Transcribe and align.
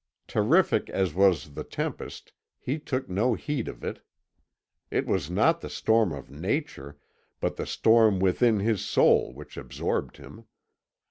Terrific 0.25 0.89
as 0.89 1.13
was 1.13 1.53
the 1.53 1.63
tempest, 1.63 2.33
he 2.57 2.79
took 2.79 3.07
no 3.07 3.35
heed 3.35 3.67
of 3.67 3.83
it. 3.83 4.03
It 4.89 5.05
was 5.05 5.29
not 5.29 5.61
the 5.61 5.69
storm 5.69 6.11
of 6.11 6.31
Nature, 6.31 6.97
but 7.39 7.55
the 7.55 7.67
storm 7.67 8.19
within 8.19 8.61
his 8.61 8.83
soul 8.83 9.31
which 9.31 9.57
absorbed 9.57 10.17
him. 10.17 10.45